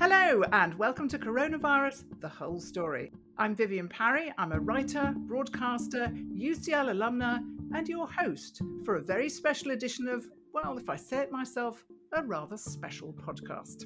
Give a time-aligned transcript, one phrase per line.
[0.00, 3.12] Hello, and welcome to Coronavirus The Whole Story.
[3.36, 4.32] I'm Vivienne Parry.
[4.38, 7.44] I'm a writer, broadcaster, UCL alumna,
[7.74, 10.24] and your host for a very special edition of,
[10.54, 11.84] well, if I say it myself,
[12.14, 13.84] a rather special podcast.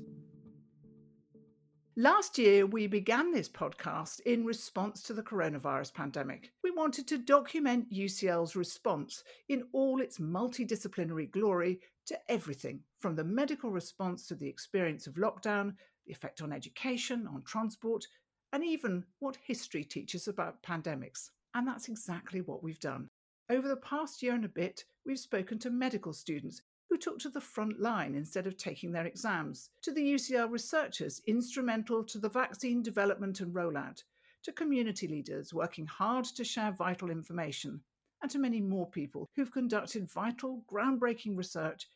[1.97, 6.53] Last year, we began this podcast in response to the coronavirus pandemic.
[6.63, 13.25] We wanted to document UCL's response in all its multidisciplinary glory to everything from the
[13.25, 15.75] medical response to the experience of lockdown,
[16.07, 18.07] the effect on education, on transport,
[18.53, 21.31] and even what history teaches about pandemics.
[21.55, 23.09] And that's exactly what we've done.
[23.51, 27.29] Over the past year and a bit, we've spoken to medical students who took to
[27.29, 32.29] the front line instead of taking their exams, to the UCL researchers instrumental to the
[32.29, 34.03] vaccine development and rollout,
[34.45, 37.81] to community leaders working hard to share vital information,
[38.23, 41.89] and to many more people who've conducted vital, groundbreaking research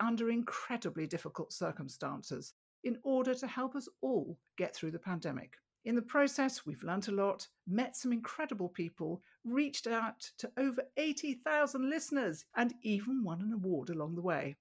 [0.00, 2.54] under incredibly difficult circumstances
[2.86, 5.56] in order to help us all get through the pandemic.
[5.84, 10.82] In the process, we've learnt a lot, met some incredible people, reached out to over
[10.96, 14.54] 80,000 listeners, and even won an award along the way.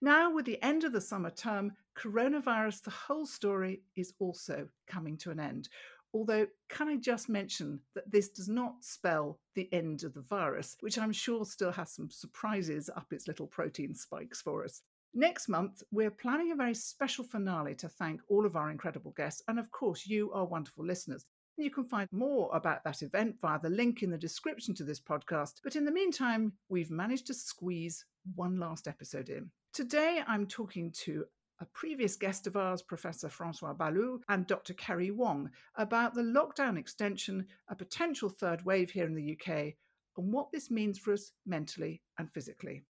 [0.00, 5.16] Now, with the end of the summer term, coronavirus, the whole story, is also coming
[5.18, 5.68] to an end.
[6.14, 10.76] Although, can I just mention that this does not spell the end of the virus,
[10.80, 14.82] which I'm sure still has some surprises up its little protein spikes for us.
[15.14, 19.42] Next month, we're planning a very special finale to thank all of our incredible guests
[19.46, 21.26] and, of course, you, our wonderful listeners.
[21.58, 25.00] You can find more about that event via the link in the description to this
[25.00, 25.60] podcast.
[25.62, 29.50] But in the meantime, we've managed to squeeze one last episode in.
[29.74, 31.26] Today, I'm talking to
[31.60, 34.72] a previous guest of ours, Professor Francois Balloux, and Dr.
[34.72, 39.74] Keri Wong, about the lockdown extension, a potential third wave here in the UK,
[40.16, 42.82] and what this means for us mentally and physically.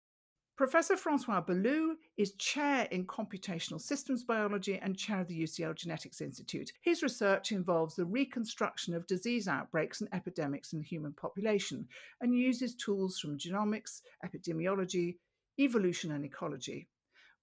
[0.63, 6.21] Professor Francois Balloux is chair in computational systems biology and chair of the UCL Genetics
[6.21, 6.71] Institute.
[6.83, 11.89] His research involves the reconstruction of disease outbreaks and epidemics in the human population
[12.21, 15.17] and uses tools from genomics, epidemiology,
[15.59, 16.87] evolution, and ecology.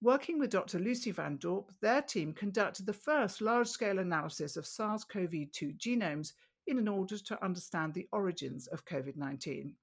[0.00, 0.78] Working with Dr.
[0.78, 5.74] Lucy Van Dorp, their team conducted the first large scale analysis of SARS CoV 2
[5.74, 6.32] genomes
[6.66, 9.74] in an order to understand the origins of COVID 19.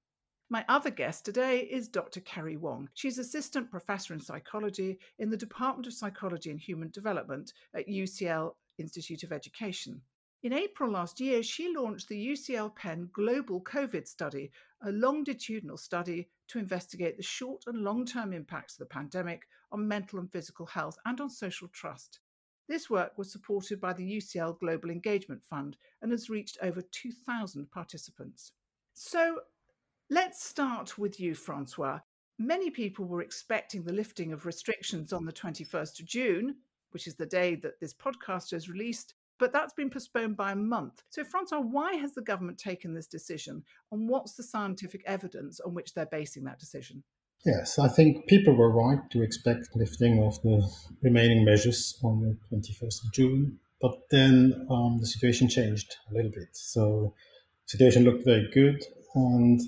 [0.50, 2.20] My other guest today is Dr.
[2.20, 2.88] Keri Wong.
[2.94, 8.54] She's Assistant Professor in Psychology in the Department of Psychology and Human Development at UCL
[8.78, 10.00] Institute of Education.
[10.42, 14.50] In April last year, she launched the UCL Penn Global COVID Study,
[14.80, 19.86] a longitudinal study to investigate the short and long term impacts of the pandemic on
[19.86, 22.20] mental and physical health and on social trust.
[22.70, 27.70] This work was supported by the UCL Global Engagement Fund and has reached over 2,000
[27.70, 28.52] participants.
[28.94, 29.40] So,
[30.10, 31.98] Let's start with you, Francois.
[32.38, 36.56] Many people were expecting the lifting of restrictions on the 21st of June,
[36.92, 40.56] which is the day that this podcast is released, but that's been postponed by a
[40.56, 41.02] month.
[41.10, 45.74] So, Francois, why has the government taken this decision, and what's the scientific evidence on
[45.74, 47.02] which they're basing that decision?
[47.44, 50.66] Yes, I think people were right to expect lifting of the
[51.02, 56.30] remaining measures on the 21st of June, but then um, the situation changed a little
[56.30, 56.48] bit.
[56.52, 57.14] So,
[57.66, 58.82] situation looked very good,
[59.14, 59.60] and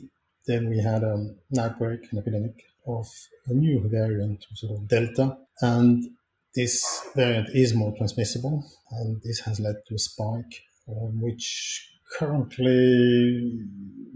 [0.46, 3.06] then we had um, an outbreak, an epidemic of
[3.46, 6.04] a new variant, sort of Delta, and
[6.54, 13.64] this variant is more transmissible, and this has led to a spike, um, which currently,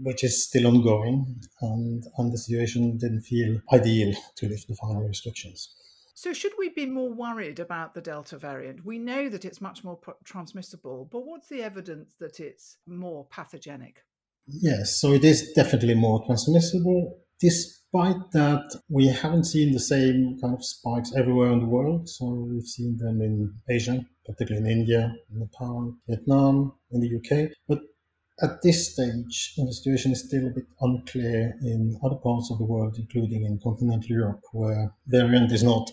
[0.01, 5.07] which is still ongoing, and, and the situation didn't feel ideal to lift the final
[5.07, 5.73] restrictions.
[6.13, 8.85] So, should we be more worried about the Delta variant?
[8.85, 14.01] We know that it's much more transmissible, but what's the evidence that it's more pathogenic?
[14.47, 17.17] Yes, so it is definitely more transmissible.
[17.39, 22.07] Despite that, we haven't seen the same kind of spikes everywhere in the world.
[22.07, 27.51] So we've seen them in Asia, particularly in India, Nepal, Vietnam, in the UK.
[27.67, 27.79] But
[28.41, 32.65] at this stage, the situation is still a bit unclear in other parts of the
[32.65, 35.89] world, including in continental Europe, where variant is not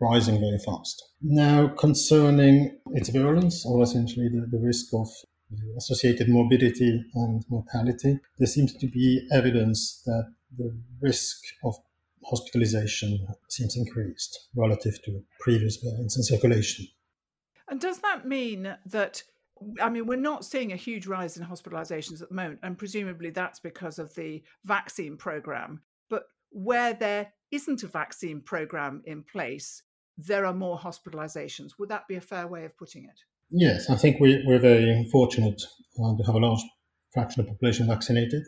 [0.00, 1.02] rising very fast.
[1.22, 5.08] Now, concerning its virulence, or essentially the, the risk of
[5.76, 11.76] associated morbidity and mortality, there seems to be evidence that the risk of
[12.24, 16.86] hospitalization seems increased relative to previous variants in circulation.
[17.68, 19.22] And does that mean that?
[19.80, 23.30] I mean, we're not seeing a huge rise in hospitalizations at the moment, and presumably
[23.30, 25.82] that's because of the vaccine program.
[26.10, 29.82] But where there isn't a vaccine program in place,
[30.18, 31.78] there are more hospitalizations.
[31.78, 33.20] Would that be a fair way of putting it?
[33.52, 35.62] Yes, I think we, we're very fortunate
[36.02, 36.62] uh, to have a large
[37.12, 38.42] fraction of the population vaccinated,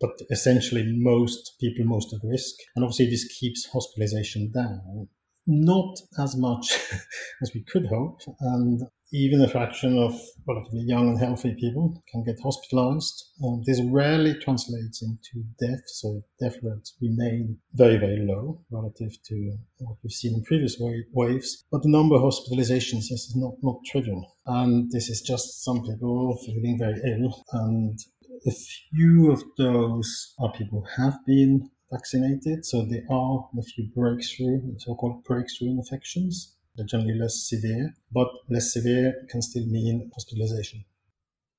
[0.00, 2.54] but essentially most people most at risk.
[2.74, 5.08] And obviously, this keeps hospitalization down.
[5.46, 6.78] Not as much
[7.42, 8.20] as we could hope.
[8.40, 8.82] And
[9.12, 13.30] even a fraction of relatively young and healthy people can get hospitalized.
[13.44, 19.58] Um, this rarely translates into death, so death rates remain very, very low relative to
[19.78, 20.76] what we've seen in previous
[21.12, 21.64] waves.
[21.70, 24.36] But the number of hospitalizations yes, is not, not trivial.
[24.46, 27.44] And this is just some people feeling very ill.
[27.52, 27.98] And
[28.46, 33.88] a few of those are people who have been vaccinated, so there are a few
[33.94, 40.84] breakthrough, so-called breakthrough infections they're generally less severe, but less severe can still mean hospitalization.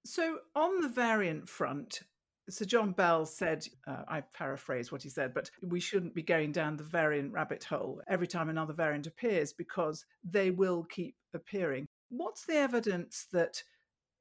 [0.06, 2.02] So, on the variant front,
[2.50, 6.52] Sir John Bell said, uh, I paraphrase what he said, but we shouldn't be going
[6.52, 11.86] down the variant rabbit hole every time another variant appears because they will keep appearing.
[12.10, 13.62] What's the evidence that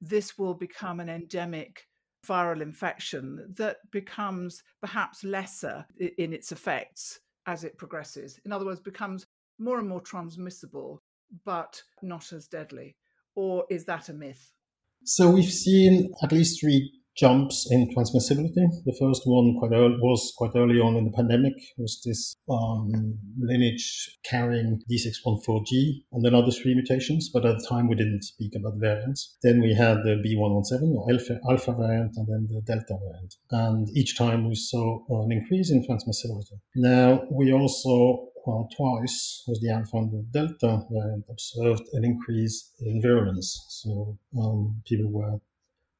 [0.00, 1.87] this will become an endemic
[2.26, 8.40] viral infection that becomes perhaps lesser in its effects as it progresses?
[8.44, 9.26] In other words, becomes
[9.58, 11.02] more and more transmissible,
[11.44, 12.96] but not as deadly?
[13.34, 14.52] Or is that a myth?
[15.05, 18.67] So we've seen at least three jumps in transmissibility.
[18.85, 23.19] The first one quite early, was quite early on in the pandemic, was this um,
[23.39, 28.53] lineage carrying D614G and then other three mutations, but at the time we didn't speak
[28.55, 29.37] about variants.
[29.43, 33.35] Then we had the B117 or alpha, alpha variant and then the Delta variant.
[33.51, 36.61] And each time we saw an increase in transmissibility.
[36.75, 42.73] Now we also uh, twice with the alpha and the delta variant observed an increase
[42.81, 43.65] in virulence.
[43.69, 45.41] So um, people were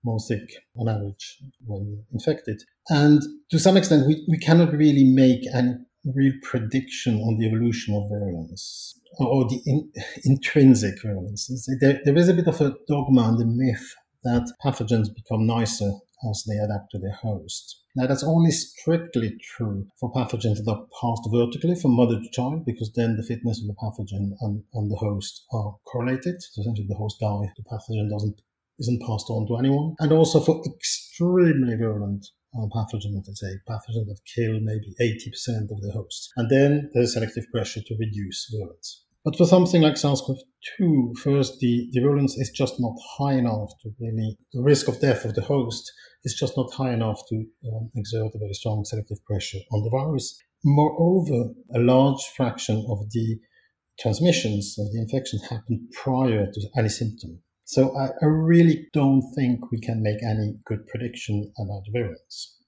[0.05, 2.63] more sick on average when infected.
[2.89, 5.75] And to some extent, we, we cannot really make any
[6.15, 9.91] real prediction on the evolution of virulence or the in,
[10.25, 11.51] intrinsic virulence.
[11.81, 15.91] There, there is a bit of a dogma and a myth that pathogens become nicer
[16.31, 17.83] as they adapt to their host.
[17.95, 22.65] Now, that's only strictly true for pathogens that are passed vertically from mother to child,
[22.67, 26.43] because then the fitness of the pathogen and, and the host are correlated.
[26.43, 28.41] So essentially, the host dies, the pathogen doesn't
[28.79, 29.95] isn't passed on to anyone.
[29.99, 35.81] And also for extremely virulent uh, pathogens, let's say pathogens that kill maybe 80% of
[35.81, 36.31] the host.
[36.37, 39.05] And then there's selective pressure to reduce virulence.
[39.25, 43.91] But for something like SARS-CoV-2, first, the, the virulence is just not high enough to
[43.99, 45.91] really, the risk of death of the host
[46.23, 47.45] is just not high enough to
[47.75, 50.39] um, exert a very strong selective pressure on the virus.
[50.65, 53.39] Moreover, a large fraction of the
[53.99, 57.41] transmissions of the infections happen prior to any symptom.
[57.69, 62.59] So I, I really don't think we can make any good prediction about virulence.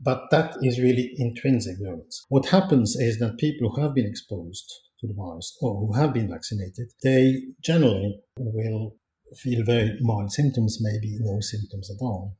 [0.00, 2.24] But that is really intrinsic virulence.
[2.28, 6.14] What happens is that people who have been exposed to the virus or who have
[6.14, 8.94] been vaccinated, they generally will
[9.36, 12.36] feel very mild symptoms, maybe no symptoms at all.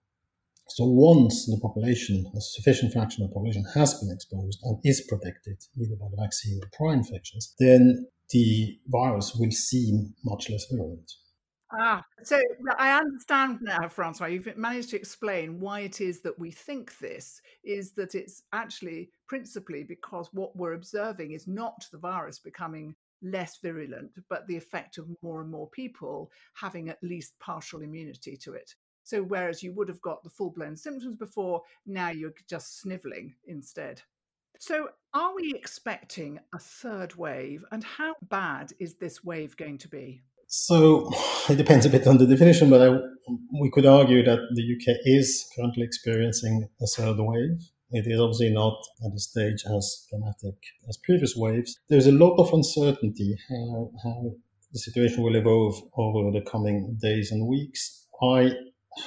[0.68, 5.04] So once the population, a sufficient fraction of the population has been exposed and is
[5.08, 10.66] protected either by the vaccine or prior infections, then the virus will seem much less
[10.70, 11.10] virulent.
[11.70, 12.40] Ah, so
[12.78, 14.26] I understand now, Francois.
[14.26, 19.10] You've managed to explain why it is that we think this is that it's actually
[19.26, 24.96] principally because what we're observing is not the virus becoming less virulent, but the effect
[24.96, 28.74] of more and more people having at least partial immunity to it.
[29.04, 33.34] So, whereas you would have got the full blown symptoms before, now you're just sniveling
[33.46, 34.00] instead.
[34.58, 39.88] So, are we expecting a third wave, and how bad is this wave going to
[39.88, 40.22] be?
[40.48, 41.10] So
[41.48, 42.98] it depends a bit on the definition, but I,
[43.60, 47.60] we could argue that the UK is currently experiencing a third wave.
[47.90, 50.56] It is obviously not at this stage as dramatic
[50.88, 51.78] as previous waves.
[51.88, 54.32] There's a lot of uncertainty how, how
[54.72, 58.06] the situation will evolve over the coming days and weeks.
[58.22, 58.52] I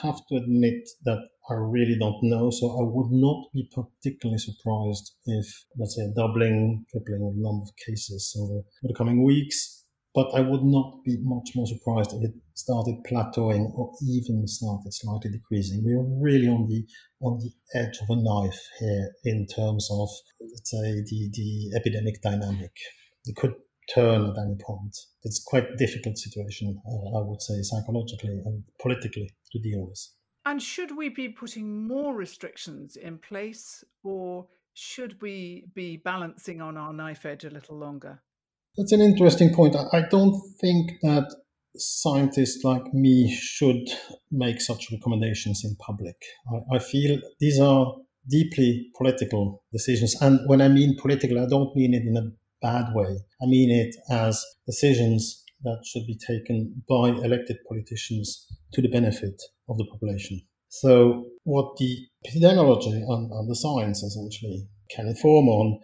[0.01, 1.19] have to admit that
[1.49, 5.45] I really don't know, so I would not be particularly surprised if,
[5.77, 9.80] let's say, doubling, tripling the number of cases over the coming weeks
[10.13, 14.93] but I would not be much more surprised if it started plateauing or even started
[14.93, 15.83] slightly decreasing.
[15.85, 16.85] We are really on the
[17.21, 20.09] on the edge of a knife here in terms of
[20.41, 22.71] let's say the, the epidemic dynamic.
[23.25, 23.53] It could
[23.93, 24.95] turn at any point.
[25.23, 29.99] It's quite a difficult situation, uh, I would say, psychologically and politically to deal with.
[30.45, 36.77] And should we be putting more restrictions in place, or should we be balancing on
[36.77, 38.21] our knife edge a little longer?
[38.77, 39.75] That's an interesting point.
[39.75, 41.35] I don't think that
[41.75, 43.89] scientists like me should
[44.31, 46.15] make such recommendations in public.
[46.51, 47.93] I, I, feel these are
[48.29, 50.15] deeply political decisions.
[50.21, 53.17] And when I mean political, I don't mean it in a bad way.
[53.41, 59.41] I mean it as decisions that should be taken by elected politicians to the benefit
[59.69, 60.41] of the population.
[60.69, 65.79] So, what the epidemiology and, and the science essentially can inform on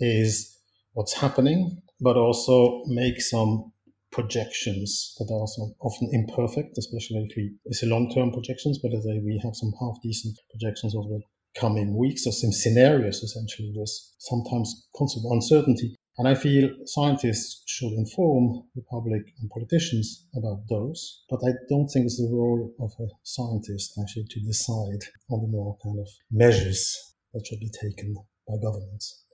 [0.00, 0.58] is
[0.94, 3.72] what's happening but also make some
[4.10, 5.46] projections that are
[5.80, 11.08] often imperfect, especially if it's long-term projections, but if we have some half-decent projections of
[11.08, 11.20] the
[11.58, 15.94] coming weeks or some scenarios essentially there's sometimes constant uncertainty.
[16.18, 21.88] And i feel scientists should inform the public and politicians about those but i don't
[21.88, 26.08] think it's the role of a scientist actually to decide on the more kind of
[26.30, 28.14] measures that should be taken
[28.46, 29.24] by governments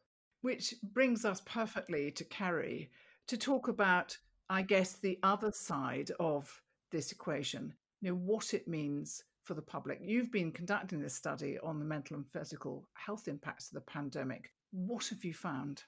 [0.42, 2.90] which brings us perfectly to Keri
[3.26, 4.16] to talk about
[4.49, 9.62] i guess the other side of this equation you know what it means for the
[9.62, 9.99] public.
[10.02, 14.52] You've been conducting this study on the mental and physical health impacts of the pandemic.
[14.73, 15.85] What have you found?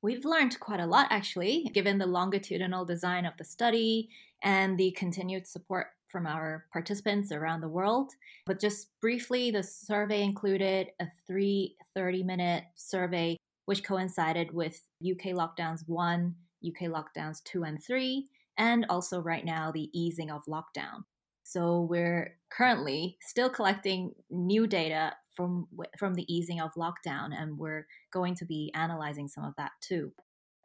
[0.00, 4.08] We've learned quite a lot actually, given the longitudinal design of the study
[4.44, 8.12] and the continued support from our participants around the world.
[8.46, 13.36] But just briefly, the survey included a three 30 minute survey,
[13.70, 16.34] which coincided with UK lockdowns 1,
[16.66, 18.26] UK lockdowns 2 and 3,
[18.58, 21.04] and also right now the easing of lockdown.
[21.44, 27.86] So we're currently still collecting new data from from the easing of lockdown, and we're
[28.12, 30.12] going to be analyzing some of that too.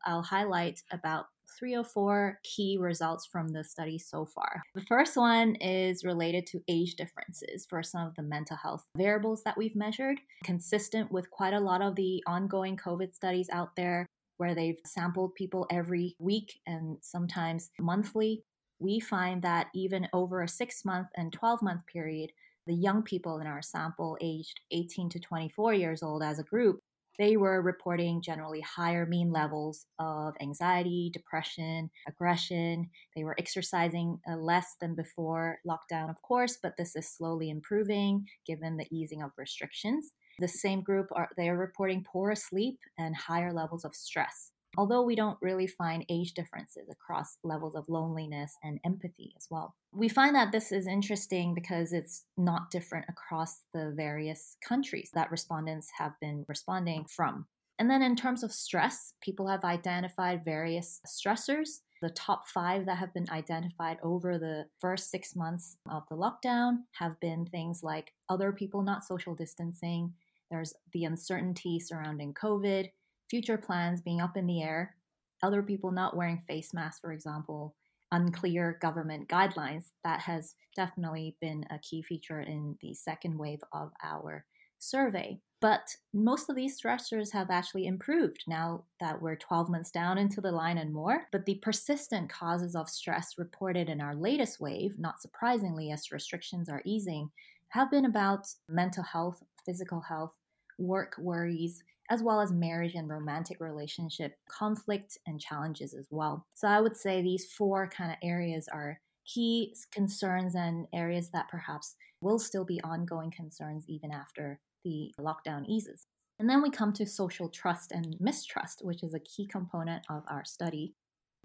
[0.04, 1.26] I'll highlight about
[1.58, 4.62] three or four key results from the study so far.
[4.74, 9.44] The first one is related to age differences for some of the mental health variables
[9.44, 14.06] that we've measured, consistent with quite a lot of the ongoing COVID studies out there
[14.38, 18.44] where they've sampled people every week and sometimes monthly
[18.80, 22.32] we find that even over a six month and 12 month period,
[22.68, 26.80] the young people in our sample aged 18 to 24 years old as a group,
[27.18, 32.90] they were reporting generally higher mean levels of anxiety, depression, aggression.
[33.16, 38.26] They were exercising uh, less than before lockdown, of course, but this is slowly improving
[38.46, 40.12] given the easing of restrictions.
[40.40, 45.02] The same group are they are reporting poorer sleep and higher levels of stress although
[45.02, 49.76] we don't really find age differences across levels of loneliness and empathy as well.
[49.94, 55.32] We find that this is interesting because it's not different across the various countries that
[55.32, 57.46] respondents have been responding from.
[57.78, 61.82] And then, in terms of stress, people have identified various stressors.
[62.02, 66.84] The top five that have been identified over the first six months of the lockdown
[66.94, 70.14] have been things like other people not social distancing,
[70.52, 72.92] there's the uncertainty surrounding COVID,
[73.30, 74.96] future plans being up in the air,
[75.44, 77.76] other people not wearing face masks, for example,
[78.12, 83.92] unclear government guidelines, that has definitely been a key feature in the second wave of
[84.04, 84.46] our
[84.80, 85.40] survey.
[85.62, 90.42] But most of these stressors have actually improved now that we're 12 months down into
[90.42, 91.24] the line and more.
[91.32, 96.70] But the persistent causes of stress reported in our latest wave, not surprisingly, as restrictions
[96.70, 97.32] are easing,
[97.70, 100.34] have been about mental health, physical health,
[100.78, 106.46] work worries, as well as marriage and romantic relationship conflict and challenges as well.
[106.54, 111.50] So I would say these four kind of areas are key concerns and areas that
[111.50, 116.08] perhaps will still be ongoing concerns even after the lockdown eases.
[116.38, 120.24] And then we come to social trust and mistrust, which is a key component of
[120.28, 120.94] our study.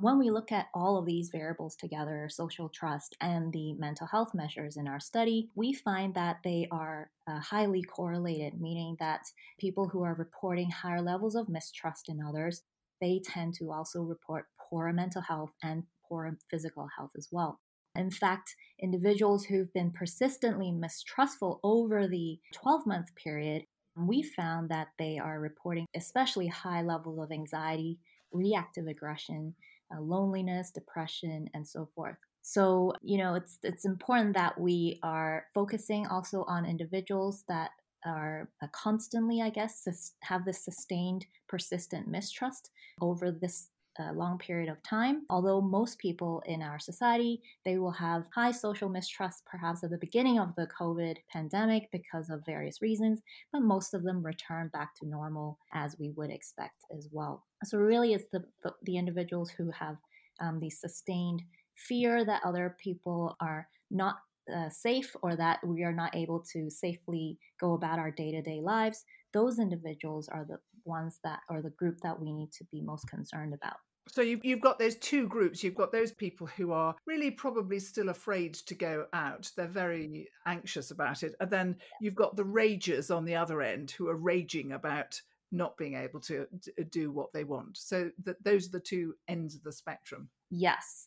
[0.00, 4.32] When we look at all of these variables together, social trust and the mental health
[4.32, 9.26] measures in our study, we find that they are uh, highly correlated, meaning that
[9.58, 12.62] people who are reporting higher levels of mistrust in others,
[13.02, 17.60] they tend to also report poorer mental health and poor physical health as well.
[17.94, 23.64] In fact, individuals who've been persistently mistrustful over the 12 month period,
[23.94, 27.98] we found that they are reporting especially high levels of anxiety,
[28.32, 29.54] reactive aggression,
[29.94, 32.16] uh, loneliness, depression, and so forth.
[32.42, 37.70] So, you know, it's it's important that we are focusing also on individuals that
[38.06, 39.86] are uh, constantly, I guess,
[40.22, 42.70] have this sustained, persistent mistrust
[43.00, 43.68] over this
[44.00, 45.22] uh, long period of time.
[45.30, 49.98] Although most people in our society, they will have high social mistrust perhaps at the
[49.98, 53.20] beginning of the COVID pandemic because of various reasons,
[53.52, 57.44] but most of them return back to normal as we would expect as well.
[57.64, 58.44] So really, it's the
[58.82, 59.96] the, individuals who have
[60.40, 61.42] um, the sustained
[61.76, 64.16] fear that other people are not
[64.54, 68.42] uh, safe or that we are not able to safely go about our day to
[68.42, 72.64] day lives, those individuals are the ones that, are the group that we need to
[72.72, 73.76] be most concerned about.
[74.08, 75.62] So you've, you've got those two groups.
[75.62, 79.50] You've got those people who are really probably still afraid to go out.
[79.56, 81.34] They're very anxious about it.
[81.40, 85.20] And then you've got the ragers on the other end who are raging about
[85.52, 86.46] not being able to
[86.90, 87.76] do what they want.
[87.76, 90.28] So that those are the two ends of the spectrum.
[90.50, 91.06] Yes.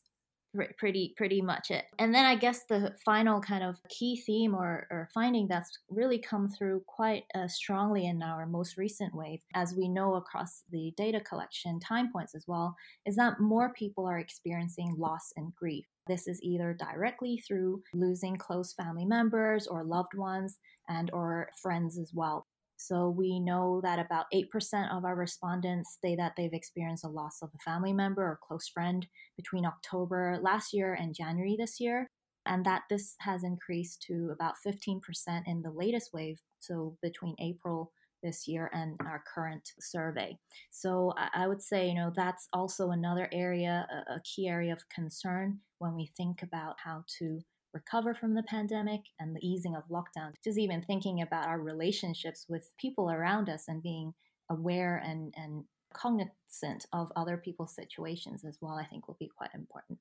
[0.78, 1.86] Pretty pretty much it.
[2.00, 6.18] And then i guess the final kind of key theme or, or finding that's really
[6.18, 10.94] come through quite uh, strongly in our most recent wave as we know across the
[10.98, 15.86] data collection time points as well is that more people are experiencing loss and grief.
[16.08, 21.98] This is either directly through losing close family members or loved ones and or friends
[21.98, 22.46] as well
[22.86, 27.42] so we know that about 8% of our respondents say that they've experienced a loss
[27.42, 32.10] of a family member or close friend between October last year and January this year.
[32.46, 35.00] And that this has increased to about 15%
[35.48, 40.38] in the latest wave, so between April this year and our current survey.
[40.70, 45.60] So I would say, you know, that's also another area, a key area of concern
[45.80, 47.40] when we think about how to
[47.74, 52.46] recover from the pandemic and the easing of lockdown, just even thinking about our relationships
[52.48, 54.14] with people around us and being
[54.50, 59.54] aware and, and cognizant of other people's situations as well, I think will be quite
[59.54, 60.00] important.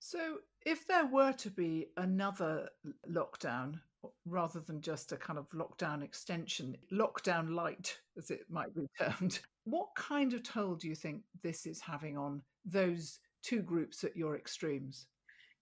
[0.00, 2.68] So, if there were to be another
[3.10, 3.80] lockdown,
[4.24, 9.40] rather than just a kind of lockdown extension, lockdown light, as it might be termed,
[9.64, 14.16] what kind of toll do you think this is having on those two groups at
[14.16, 15.06] your extremes?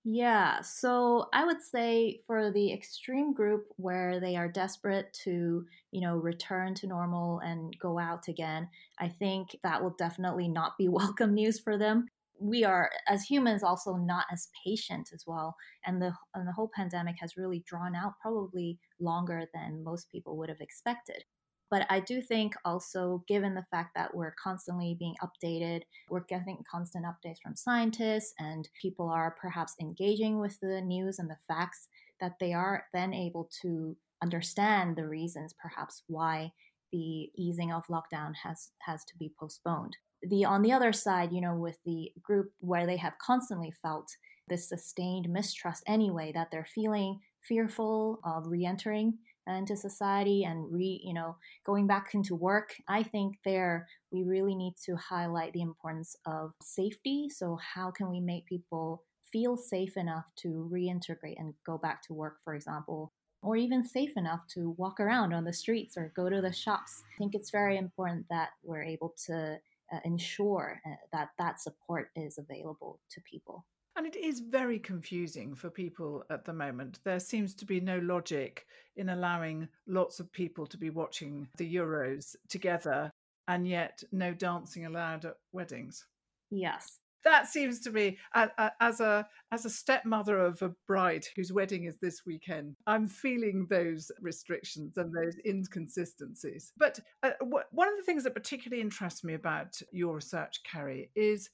[0.08, 6.00] Yeah, so I would say for the extreme group where they are desperate to, you
[6.00, 8.68] know, return to normal and go out again,
[9.00, 12.06] I think that will definitely not be welcome news for them.
[12.38, 16.70] We are as humans also not as patient as well, and the and the whole
[16.72, 21.24] pandemic has really drawn out probably longer than most people would have expected.
[21.70, 26.62] But I do think also, given the fact that we're constantly being updated, we're getting
[26.70, 31.88] constant updates from scientists, and people are perhaps engaging with the news and the facts,
[32.20, 36.52] that they are then able to understand the reasons perhaps why
[36.92, 39.96] the easing of lockdown has has to be postponed.
[40.22, 44.08] The on the other side, you know, with the group where they have constantly felt
[44.48, 51.14] this sustained mistrust anyway, that they're feeling fearful of re-entering into society and re you
[51.14, 53.86] know going back into work i think there
[54.16, 57.28] we really need to highlight the importance of safety.
[57.28, 62.14] So how can we make people feel safe enough to reintegrate and go back to
[62.14, 66.30] work for example or even safe enough to walk around on the streets or go
[66.30, 67.02] to the shops?
[67.14, 69.58] I think it's very important that we're able to
[69.92, 73.64] uh, ensure uh, that that support is available to people
[73.96, 77.00] and it is very confusing for people at the moment.
[77.04, 81.74] There seems to be no logic in allowing lots of people to be watching the
[81.74, 83.10] Euros together
[83.48, 86.04] and yet no dancing allowed at weddings.
[86.50, 86.98] Yes.
[87.24, 91.98] That seems to me, as a as a stepmother of a bride whose wedding is
[91.98, 96.72] this weekend, I'm feeling those restrictions and those inconsistencies.
[96.76, 101.50] But uh, one of the things that particularly interests me about your research, Keri, is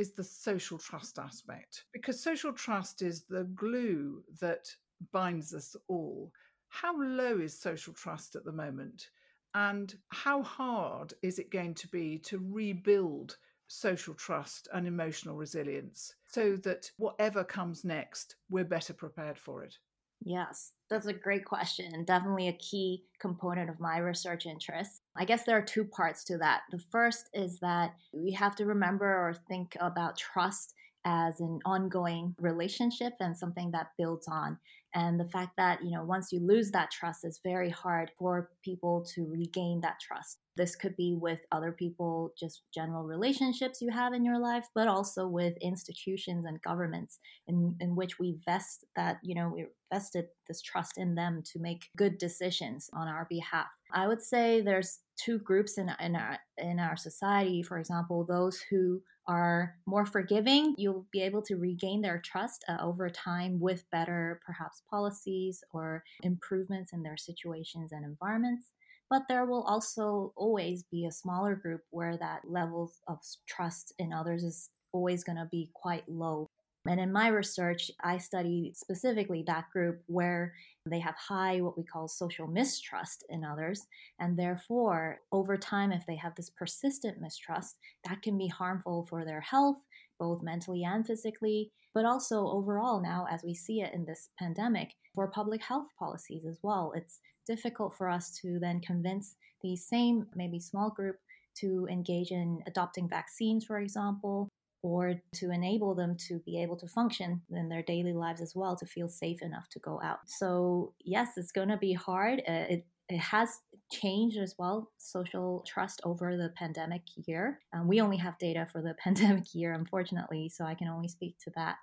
[0.00, 4.74] is the social trust aspect because social trust is the glue that
[5.12, 6.32] binds us all.
[6.68, 9.10] How low is social trust at the moment?
[9.54, 13.36] And how hard is it going to be to rebuild
[13.66, 19.76] social trust and emotional resilience so that whatever comes next, we're better prepared for it?
[20.22, 25.00] Yes, that's a great question definitely a key component of my research interest.
[25.16, 26.62] I guess there are two parts to that.
[26.70, 30.74] The first is that we have to remember or think about trust
[31.04, 34.58] as an ongoing relationship and something that builds on.
[34.94, 38.50] And the fact that you know once you lose that trust it's very hard for
[38.64, 40.38] people to regain that trust.
[40.56, 44.88] This could be with other people just general relationships you have in your life but
[44.88, 50.26] also with institutions and governments in, in which we vest that you know we vested
[50.48, 53.66] this trust in them to make good decisions on our behalf.
[53.92, 58.60] I would say there's two groups in, in our in our society for example those
[58.70, 63.88] who are more forgiving, you'll be able to regain their trust uh, over time with
[63.92, 68.72] better, perhaps, policies or improvements in their situations and environments.
[69.08, 74.12] But there will also always be a smaller group where that level of trust in
[74.12, 76.48] others is always going to be quite low.
[76.86, 80.54] And in my research, I study specifically that group where
[80.86, 83.86] they have high, what we call social mistrust in others.
[84.18, 87.76] And therefore, over time, if they have this persistent mistrust,
[88.08, 89.76] that can be harmful for their health,
[90.18, 94.94] both mentally and physically, but also overall now, as we see it in this pandemic,
[95.14, 96.92] for public health policies as well.
[96.96, 101.16] It's difficult for us to then convince the same, maybe small group
[101.56, 104.48] to engage in adopting vaccines, for example,
[104.82, 108.76] or to enable them to be able to function in their daily lives as well
[108.76, 110.20] to feel safe enough to go out.
[110.26, 112.40] So, yes, it's going to be hard.
[112.40, 113.58] Uh, it, it has
[113.90, 117.58] changed as well social trust over the pandemic year.
[117.74, 121.36] Um, we only have data for the pandemic year, unfortunately, so I can only speak
[121.44, 121.78] to that.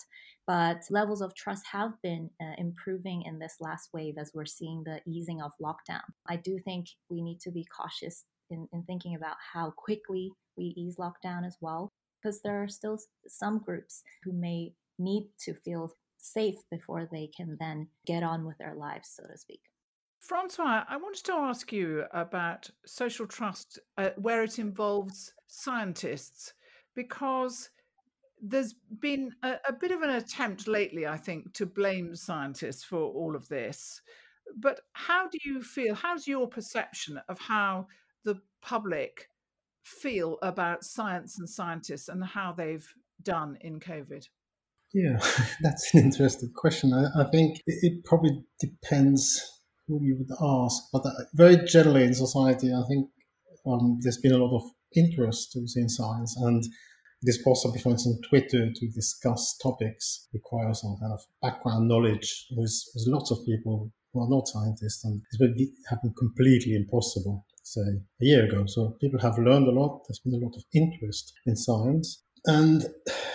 [0.48, 4.84] But levels of trust have been uh, improving in this last wave as we're seeing
[4.84, 6.02] the easing of lockdown.
[6.28, 10.74] I do think we need to be cautious in, in thinking about how quickly we
[10.78, 11.92] ease lockdown as well,
[12.28, 17.56] because there are still some groups who may need to feel safe before they can
[17.58, 19.62] then get on with their lives, so to speak.
[20.20, 26.54] Francois, I wanted to ask you about social trust uh, where it involves scientists,
[26.96, 27.70] because
[28.42, 33.00] there's been a, a, bit of an attempt lately, I think, to blame scientists for
[33.00, 34.02] all of this.
[34.58, 35.96] But how do you feel?
[35.96, 37.88] How's your perception of how
[38.26, 39.30] the public
[39.88, 42.88] feel about science and scientists and how they've
[43.24, 44.26] done in COVID?
[44.94, 45.20] Yeah,
[45.62, 46.94] that's an interesting question.
[46.94, 49.42] I, I think it probably depends
[49.88, 53.10] who you would ask, but uh, very generally in society, I think
[53.66, 54.64] um, there's been a lot of
[54.96, 60.98] interest in science, and it is possible, for instance, Twitter to discuss topics requires some
[61.00, 62.48] kind of background knowledge.
[62.56, 65.58] There's lots of people who are not scientists, and it would
[65.90, 68.66] have been completely impossible, say, a year ago.
[68.68, 70.02] So people have learned a lot.
[70.08, 72.86] There's been a lot of interest in science, and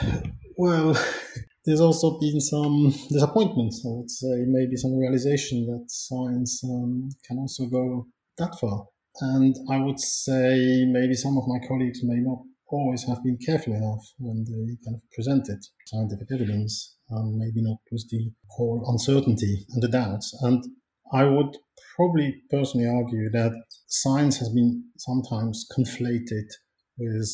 [0.56, 0.96] well,
[1.64, 7.38] there's also been some disappointments, I would say, maybe some realization that science um, can
[7.38, 8.06] also go
[8.38, 8.86] that far.
[9.20, 13.74] And I would say maybe some of my colleagues may not always have been careful
[13.74, 19.66] enough when they kind of presented scientific evidence, and maybe not with the whole uncertainty
[19.70, 20.34] and the doubts.
[20.42, 20.64] And
[21.12, 21.56] I would
[21.96, 23.52] probably personally argue that
[23.86, 26.48] science has been sometimes conflated
[26.96, 27.28] with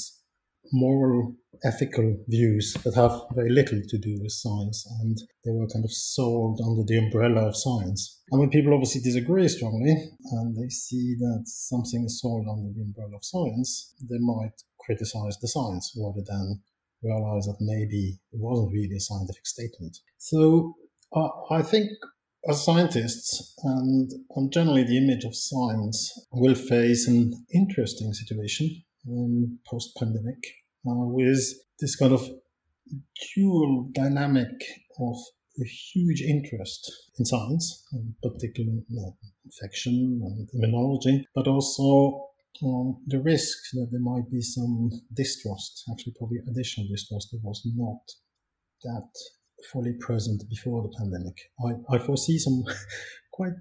[0.73, 5.85] moral, ethical views that have very little to do with science, and they were kind
[5.85, 8.21] of sold under the umbrella of science.
[8.33, 9.95] I mean, people obviously disagree strongly,
[10.33, 15.39] and they see that something is sold under the umbrella of science, they might criticize
[15.39, 16.61] the science rather than
[17.03, 19.97] realize that maybe it wasn't really a scientific statement.
[20.19, 20.75] So
[21.15, 21.91] uh, I think
[22.47, 24.11] as scientists and,
[24.53, 30.39] generally the image of science will face an interesting situation um, post pandemic
[30.87, 31.43] uh, with
[31.81, 32.29] this kind of
[33.35, 34.53] dual dynamic
[35.01, 35.17] of
[35.61, 39.11] a huge interest in science, in particular uh,
[39.45, 42.29] infection and immunology, but also
[42.65, 47.63] um, the risk that there might be some distrust, actually, probably additional distrust that was
[47.75, 48.01] not
[48.85, 49.11] that
[49.73, 51.37] fully present before the pandemic.
[51.65, 52.65] I, I foresee some
[53.33, 53.53] quite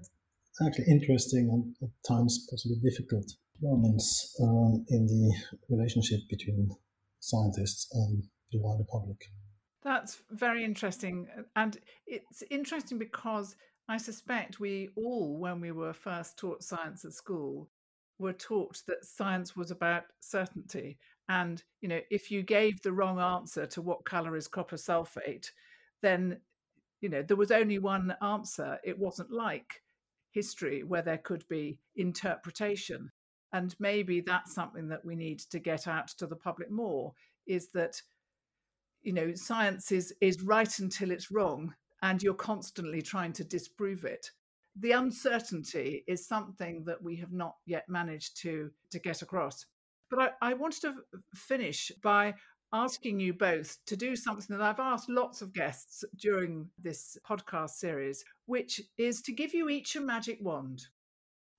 [0.66, 3.26] actually interesting and at times possibly difficult
[3.60, 5.34] moments um, in the
[5.68, 6.68] relationship between
[7.20, 9.18] scientists and the wider public.
[9.82, 11.28] That's very interesting.
[11.56, 13.56] And it's interesting because
[13.88, 17.70] I suspect we all, when we were first taught science at school,
[18.18, 20.98] were taught that science was about certainty.
[21.28, 25.50] And, you know, if you gave the wrong answer to what color is copper sulfate,
[26.02, 26.40] then,
[27.00, 27.82] you know, there was only mm.
[27.82, 28.78] one answer.
[28.84, 29.82] It wasn't like
[30.30, 33.10] history where there could be interpretation.
[33.52, 37.14] And maybe that's something that we need to get out to the public more
[37.46, 38.00] is that
[39.02, 44.04] you know science is is right until it's wrong and you're constantly trying to disprove
[44.04, 44.30] it.
[44.76, 49.66] The uncertainty is something that we have not yet managed to to get across.
[50.10, 50.94] But I, I wanted to
[51.34, 52.34] finish by
[52.72, 57.70] asking you both to do something that I've asked lots of guests during this podcast
[57.70, 60.86] series, which is to give you each a magic wand.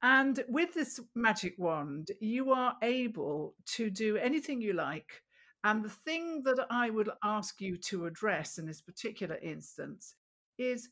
[0.01, 5.23] And with this magic wand, you are able to do anything you like.
[5.63, 10.15] And the thing that I would ask you to address in this particular instance
[10.57, 10.89] is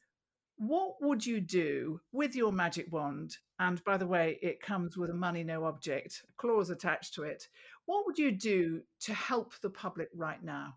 [0.58, 3.38] what would you do with your magic wand?
[3.60, 7.48] And by the way, it comes with a money no object clause attached to it.
[7.88, 10.76] What would you do to help the public right now?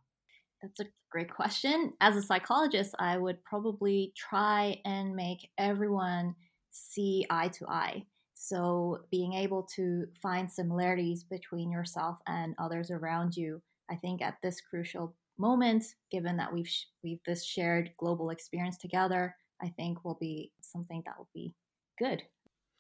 [0.62, 1.92] That's a great question.
[2.00, 6.34] As a psychologist, I would probably try and make everyone
[6.70, 8.06] see eye to eye
[8.42, 14.38] so, being able to find similarities between yourself and others around you, I think at
[14.42, 20.06] this crucial moment, given that we've sh- we've this shared global experience together, I think
[20.06, 21.54] will be something that will be
[21.98, 22.22] good.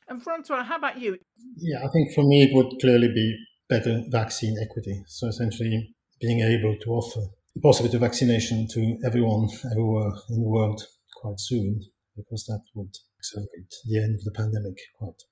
[0.08, 1.18] And Francois, how about you?
[1.58, 3.36] Yeah, I think for me it would clearly be
[3.70, 5.02] better vaccine equity.
[5.06, 7.20] So essentially, being able to offer
[7.54, 10.82] the possibility of vaccination to everyone everywhere in the world
[11.16, 11.80] quite soon,
[12.16, 15.22] because that would accelerate the end of the pandemic quite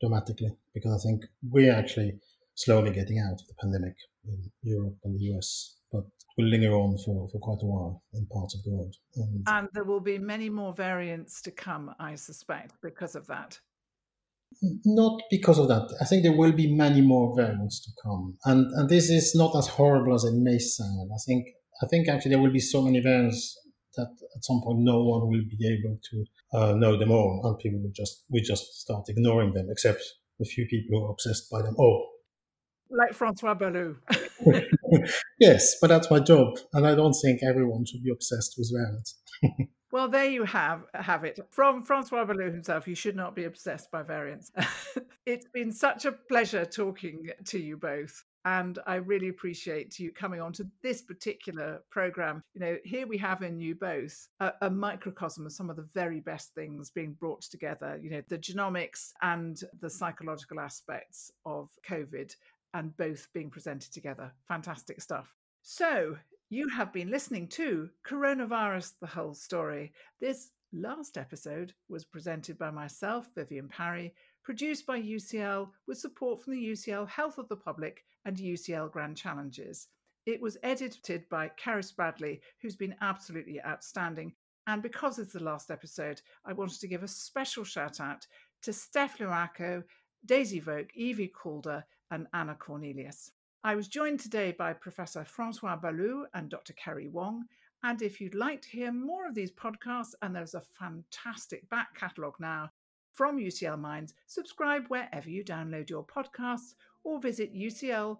[0.00, 2.18] dramatically because I think we're actually
[2.54, 3.94] slowly getting out of the pandemic
[4.26, 6.04] in Europe and the US, but
[6.36, 8.94] will linger on for, for quite a while in parts of the world.
[9.16, 13.58] And, and there will be many more variants to come, I suspect, because of that.
[14.84, 15.94] Not because of that.
[16.00, 19.56] I think there will be many more variants to come, and and this is not
[19.56, 21.10] as horrible as it may sound.
[21.14, 21.46] I think
[21.82, 23.58] I think actually there will be so many variants
[23.96, 26.24] that at some point no one will be able to
[26.56, 30.02] uh, know them all, and people will just we just start ignoring them, except
[30.40, 32.08] a few people who are obsessed by them all.
[32.90, 33.96] Like Francois Balloux.
[35.40, 39.20] yes, but that's my job, and I don't think everyone should be obsessed with variants.
[39.92, 42.88] Well, there you have have it from Francois Balloux himself.
[42.88, 44.50] You should not be obsessed by variants.
[45.26, 48.24] it's been such a pleasure talking to you both.
[48.46, 52.42] And I really appreciate you coming on to this particular program.
[52.54, 55.86] You know, here we have in you both a, a, microcosm of some of the
[55.94, 61.68] very best things being brought together, you know, the genomics and the psychological aspects of
[61.88, 62.34] COVID,
[62.74, 64.32] and both being presented together.
[64.48, 65.36] Fantastic stuff.
[65.62, 66.16] So,
[66.52, 69.90] you have been listening to Coronavirus The Whole Story.
[70.20, 74.12] This last episode was presented by myself, Vivienne Parry,
[74.44, 79.16] produced by UCL with support from the UCL Health of the Public and UCL Grand
[79.16, 79.88] Challenges.
[80.26, 84.34] It was edited by Caris Bradley, who's been absolutely outstanding.
[84.66, 88.26] And because it's the last episode, I wanted to give a special shout out
[88.60, 89.82] to Steph Luaco,
[90.26, 93.30] Daisy Vogt, Evie Calder, and Anna Cornelius.
[93.64, 96.72] I was joined today by Professor Francois Balloux and Dr.
[96.72, 97.44] Keri Wong.
[97.84, 101.94] And if you'd like to hear more of these podcasts, and there's a fantastic back
[101.94, 102.72] catalogue now
[103.12, 108.18] from UCL Minds, subscribe wherever you download your podcasts or visit ucl.ac.uk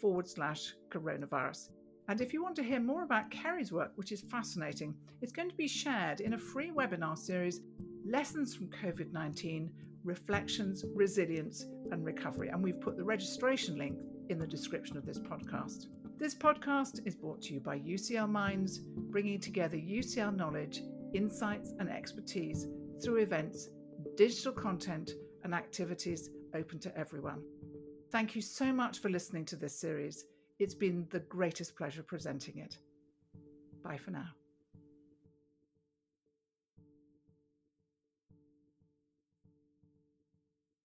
[0.00, 1.70] forward slash coronavirus.
[2.06, 5.50] And if you want to hear more about Keri's work, which is fascinating, it's going
[5.50, 7.60] to be shared in a free webinar series
[8.08, 9.68] Lessons from COVID 19
[10.06, 12.48] Reflections, Resilience and Recovery.
[12.48, 15.86] And we've put the registration link in the description of this podcast.
[16.16, 20.80] This podcast is brought to you by UCL Minds, bringing together UCL knowledge,
[21.12, 22.66] insights, and expertise
[23.02, 23.68] through events,
[24.16, 25.10] digital content,
[25.42, 27.42] and activities open to everyone.
[28.12, 30.24] Thank you so much for listening to this series.
[30.58, 32.78] It's been the greatest pleasure presenting it.
[33.82, 34.28] Bye for now.